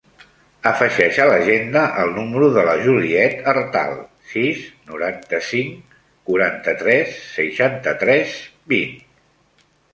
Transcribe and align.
Afegeix 0.67 1.17
a 1.25 1.25
l'agenda 1.31 1.83
el 2.03 2.09
número 2.15 2.47
de 2.55 2.63
la 2.69 2.73
Juliet 2.87 3.45
Artal: 3.53 3.93
sis, 4.33 4.65
noranta-cinc, 4.89 5.95
quaranta-tres, 6.33 7.15
seixanta-tres, 7.39 8.37
vint. 8.77 9.01